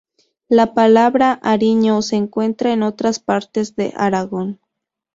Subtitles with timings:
[0.49, 4.59] La palabra ariño se encuentra en otras partes de Aragón.